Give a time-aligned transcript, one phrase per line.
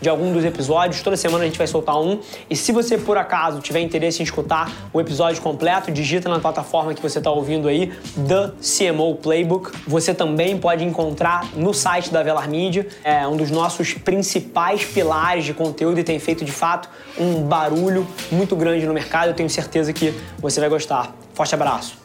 [0.00, 1.02] de algum dos episódios.
[1.02, 2.20] Toda semana a gente vai soltar um.
[2.48, 6.94] E se você por acaso tiver interesse em escutar o episódio completo, digita na plataforma
[6.94, 9.70] que você está ouvindo aí, The CMO Playbook.
[9.86, 15.44] Você também pode encontrar no site da Velar Media, é um dos nossos principais pilares
[15.44, 19.28] de conteúdo e tem feito de fato um barulho muito grande no mercado.
[19.28, 21.14] Eu tenho certeza que você vai gostar.
[21.34, 21.98] Forte abraço.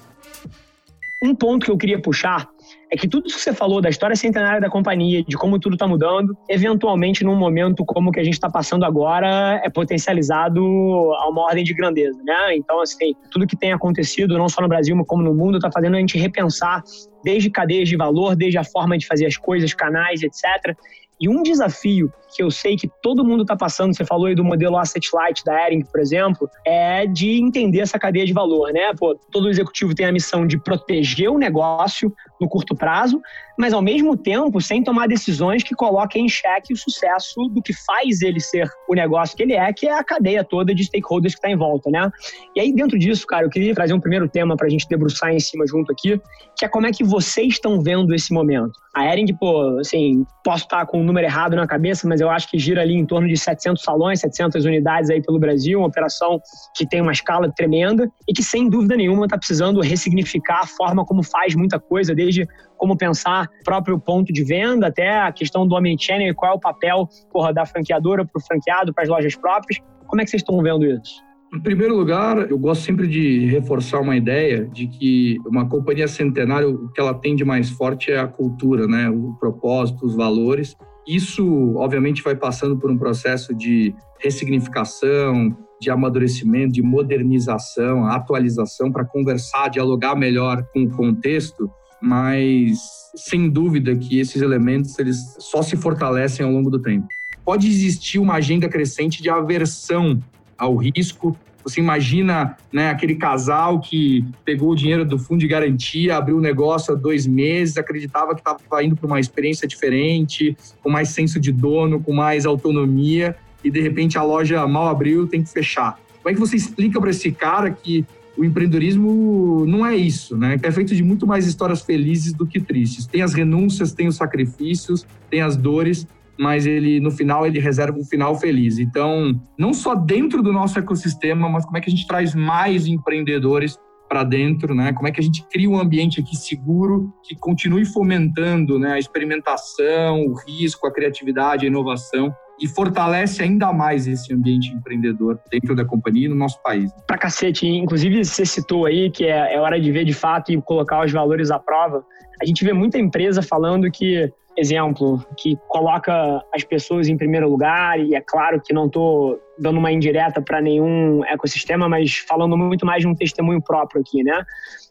[1.22, 2.50] Um ponto que eu queria puxar
[2.94, 5.74] é que tudo isso que você falou da história centenária da companhia, de como tudo
[5.74, 10.62] está mudando, eventualmente num momento como o que a gente está passando agora é potencializado
[10.62, 12.56] a uma ordem de grandeza, né?
[12.56, 15.72] Então, assim, tudo que tem acontecido, não só no Brasil, mas como no mundo, está
[15.72, 16.84] fazendo a gente repensar
[17.24, 20.78] desde cadeias de valor, desde a forma de fazer as coisas, canais, etc.
[21.24, 24.44] E um desafio que eu sei que todo mundo está passando, você falou aí do
[24.44, 28.94] modelo Asset Light da Ering, por exemplo, é de entender essa cadeia de valor, né?
[29.00, 33.22] Pô, todo executivo tem a missão de proteger o negócio no curto prazo,
[33.58, 37.72] mas ao mesmo tempo sem tomar decisões que coloquem em xeque o sucesso do que
[37.72, 41.36] faz ele ser o negócio que ele é, que é a cadeia toda de stakeholders
[41.36, 42.12] que está em volta, né?
[42.54, 45.32] E aí, dentro disso, cara, eu queria trazer um primeiro tema para a gente debruçar
[45.32, 46.20] em cima junto aqui,
[46.58, 48.83] que é como é que vocês estão vendo esse momento.
[48.96, 52.48] A Ering, pô, assim, posso estar com o número errado na cabeça, mas eu acho
[52.48, 56.40] que gira ali em torno de 700 salões, 700 unidades aí pelo Brasil, uma operação
[56.76, 61.04] que tem uma escala tremenda e que, sem dúvida nenhuma, está precisando ressignificar a forma
[61.04, 65.74] como faz muita coisa, desde como pensar próprio ponto de venda até a questão do
[65.74, 69.36] omnichannel e qual é o papel porra, da franqueadora para o franqueado, para as lojas
[69.36, 69.82] próprias.
[70.06, 71.16] Como é que vocês estão vendo isso?
[71.54, 76.68] Em primeiro lugar, eu gosto sempre de reforçar uma ideia de que uma companhia centenária,
[76.68, 79.08] o que ela tem de mais forte é a cultura, né?
[79.08, 80.76] o propósito, os valores.
[81.08, 89.06] Isso, obviamente, vai passando por um processo de ressignificação, de amadurecimento, de modernização, atualização para
[89.06, 91.70] conversar, dialogar melhor com o contexto,
[92.02, 92.80] mas
[93.16, 97.08] sem dúvida que esses elementos eles só se fortalecem ao longo do tempo.
[97.46, 100.20] Pode existir uma agenda crescente de aversão
[100.64, 101.38] ao risco.
[101.64, 106.42] Você imagina né, aquele casal que pegou o dinheiro do fundo de garantia, abriu o
[106.42, 111.40] negócio há dois meses, acreditava que estava indo para uma experiência diferente, com mais senso
[111.40, 115.98] de dono, com mais autonomia, e de repente a loja mal abriu, tem que fechar.
[116.22, 120.60] Como é que você explica para esse cara que o empreendedorismo não é isso, né?
[120.62, 123.06] É feito de muito mais histórias felizes do que tristes.
[123.06, 126.08] Tem as renúncias, tem os sacrifícios, tem as dores,
[126.38, 128.80] mas ele no final ele reserva um final feliz.
[128.80, 132.88] Então, não só dentro do nosso ecossistema, mas como é que a gente traz mais
[132.88, 133.78] empreendedores
[134.10, 134.94] para dentro, né?
[134.94, 139.00] Como é que a gente cria um ambiente aqui seguro que continue fomentando, né, a
[139.00, 145.76] experimentação, o risco, a criatividade, a inovação e fortalece ainda mais esse ambiente empreendedor dentro
[145.76, 146.92] da companhia e no nosso país.
[147.08, 150.62] Pra cacete, inclusive você citou aí que é, é hora de ver de fato e
[150.62, 152.04] colocar os valores à prova.
[152.42, 158.00] A gente vê muita empresa falando que exemplo, que coloca as pessoas em primeiro lugar,
[158.00, 162.86] e é claro que não estou dando uma indireta para nenhum ecossistema, mas falando muito
[162.86, 164.44] mais de um testemunho próprio aqui, né?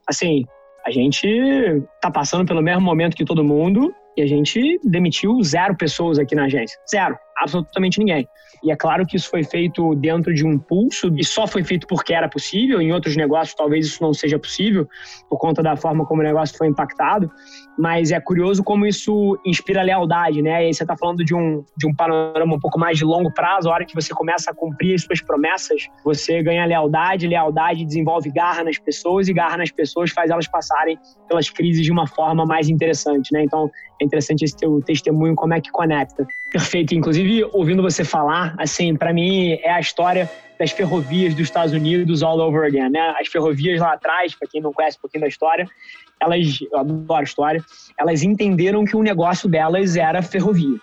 [0.08, 0.44] Assim,
[0.84, 1.26] a gente
[1.94, 6.34] está passando pelo mesmo momento que todo mundo e a gente demitiu zero pessoas aqui
[6.34, 6.78] na agência.
[6.90, 8.28] Zero, absolutamente ninguém.
[8.62, 11.86] E é claro que isso foi feito dentro de um pulso e só foi feito
[11.86, 12.80] porque era possível.
[12.80, 14.88] Em outros negócios, talvez isso não seja possível
[15.28, 17.28] por conta da forma como o negócio foi impactado.
[17.76, 20.62] Mas é curioso como isso inspira lealdade, né?
[20.62, 23.32] E aí você está falando de um, de um panorama um pouco mais de longo
[23.32, 23.68] prazo.
[23.68, 27.26] A hora que você começa a cumprir as suas promessas, você ganha lealdade.
[27.26, 30.96] Lealdade desenvolve garra nas pessoas e garra nas pessoas faz elas passarem
[31.28, 33.42] pelas crises de uma forma mais interessante, né?
[33.42, 33.68] Então,
[34.00, 36.26] é interessante esse teu testemunho, como é que conecta.
[36.52, 36.94] Perfeito.
[36.94, 42.22] Inclusive, ouvindo você falar, assim, para mim é a história das ferrovias dos Estados Unidos
[42.22, 43.14] all over again, né?
[43.18, 45.66] As ferrovias lá atrás, para quem não conhece um pouquinho da história,
[46.20, 47.64] elas, eu adoro a história,
[47.98, 50.78] elas entenderam que o negócio delas era ferrovia.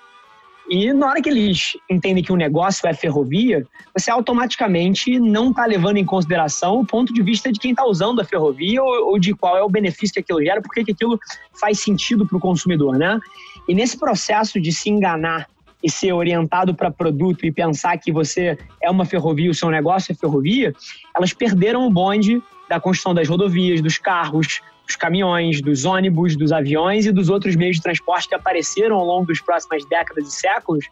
[0.72, 3.66] E na hora que eles entendem que o negócio é ferrovia,
[3.96, 8.22] você automaticamente não está levando em consideração o ponto de vista de quem está usando
[8.22, 11.20] a ferrovia ou, ou, de qual é o benefício que aquilo gera, porque que aquilo
[11.60, 13.20] faz sentido para o consumidor, né?
[13.68, 15.48] E nesse processo de se enganar
[15.84, 20.12] e ser orientado para produto e pensar que você é uma ferrovia, o seu negócio
[20.12, 20.74] é ferrovia,
[21.16, 26.52] elas perderam o bonde da construção das rodovias, dos carros, dos caminhões, dos ônibus, dos
[26.52, 30.32] aviões e dos outros meios de transporte que apareceram ao longo das próximas décadas e
[30.32, 30.84] séculos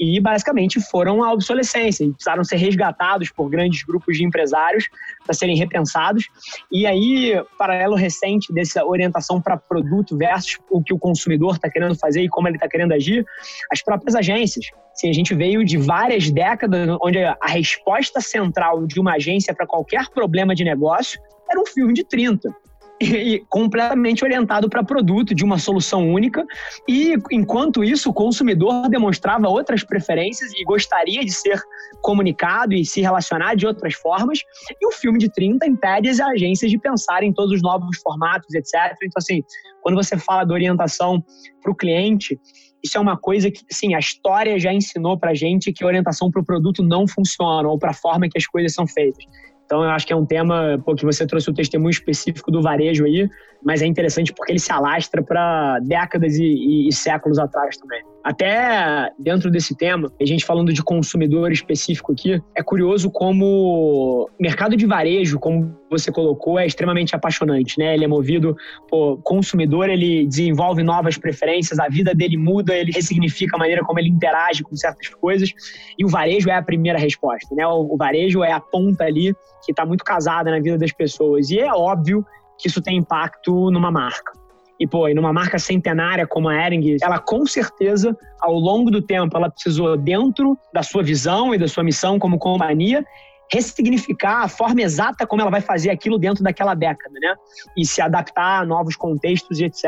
[0.00, 4.88] e basicamente foram à obsolescência e precisaram ser resgatados por grandes grupos de empresários
[5.26, 6.24] para serem repensados.
[6.72, 11.94] E aí, paralelo recente dessa orientação para produto versus o que o consumidor está querendo
[11.96, 13.26] fazer e como ele está querendo agir,
[13.70, 14.64] as próprias agências.
[14.94, 19.66] Sim, a gente veio de várias décadas onde a resposta central de uma agência para
[19.66, 21.20] qualquer problema de negócio
[21.50, 22.63] era um filme de 30
[23.04, 26.44] e completamente orientado para produto, de uma solução única.
[26.88, 31.60] E enquanto isso, o consumidor demonstrava outras preferências e gostaria de ser
[32.02, 34.38] comunicado e se relacionar de outras formas.
[34.80, 38.54] E o filme de 30 impede as agências de pensar em todos os novos formatos,
[38.54, 38.96] etc.
[39.02, 39.42] Então, assim,
[39.82, 41.22] quando você fala da orientação
[41.62, 42.38] para o cliente,
[42.82, 46.42] isso é uma coisa que, sim, a história já ensinou para gente que orientação para
[46.42, 49.24] o produto não funciona ou para a forma que as coisas são feitas.
[49.64, 52.60] Então, eu acho que é um tema pô, que você trouxe o testemunho específico do
[52.60, 53.28] varejo aí,
[53.62, 58.02] mas é interessante porque ele se alastra para décadas e, e, e, séculos atrás também.
[58.24, 64.74] Até dentro desse tema, a gente falando de consumidor específico aqui, é curioso como mercado
[64.78, 67.92] de varejo, como você colocou, é extremamente apaixonante, né?
[67.92, 68.56] Ele é movido
[68.88, 73.98] por consumidor, ele desenvolve novas preferências, a vida dele muda, ele ressignifica a maneira como
[73.98, 75.52] ele interage com certas coisas,
[75.98, 77.66] e o varejo é a primeira resposta, né?
[77.66, 81.50] O, o varejo é a ponta ali que está muito casada na vida das pessoas.
[81.50, 82.24] E é óbvio
[82.58, 84.32] que isso tem impacto numa marca.
[84.78, 89.00] E, pô, e numa marca centenária como a Ering, ela com certeza, ao longo do
[89.00, 93.04] tempo, ela precisou, dentro da sua visão e da sua missão como companhia,
[93.52, 97.34] ressignificar a forma exata como ela vai fazer aquilo dentro daquela década, né?
[97.76, 99.84] E se adaptar a novos contextos e etc.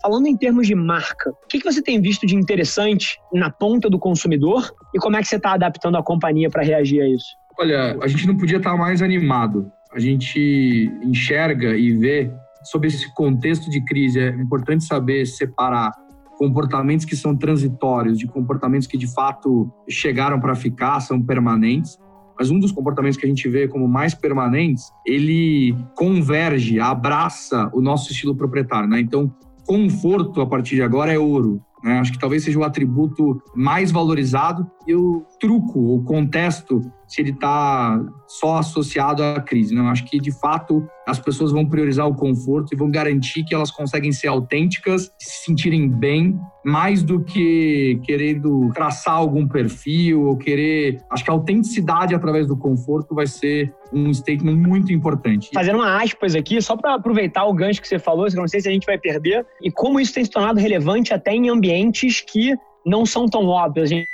[0.00, 3.98] Falando em termos de marca, o que, você tem visto de interessante na ponta do
[3.98, 7.36] consumidor e como é que você está adaptando a companhia para reagir a isso?
[7.58, 9.70] Olha, a gente não podia estar mais animado.
[9.92, 12.30] A gente enxerga e vê
[12.64, 14.20] sobre esse contexto de crise.
[14.20, 15.92] É importante saber separar
[16.36, 21.98] comportamentos que são transitórios de comportamentos que de fato chegaram para ficar, são permanentes.
[22.38, 27.80] Mas um dos comportamentos que a gente vê como mais permanentes, ele converge, abraça o
[27.80, 28.98] nosso estilo proprietário, né?
[28.98, 29.32] Então,
[29.64, 31.62] conforto a partir de agora é ouro.
[31.82, 31.98] Né?
[31.98, 37.30] Acho que talvez seja o atributo mais valorizado e o truco, o contexto, se ele
[37.30, 39.74] está só associado à crise.
[39.74, 43.54] Não, acho que de fato as pessoas vão priorizar o conforto e vão garantir que
[43.54, 50.36] elas conseguem ser autênticas, se sentirem bem, mais do que querendo traçar algum perfil ou
[50.36, 50.98] querer.
[51.10, 55.50] Acho que a autenticidade através do conforto vai ser um statement muito importante.
[55.52, 58.60] Fazendo uma aspas aqui, só para aproveitar o gancho que você falou, que não sei
[58.60, 62.20] se a gente vai perder, e como isso tem se tornado relevante até em ambientes
[62.20, 63.90] que não são tão óbvios.
[63.90, 64.13] A gente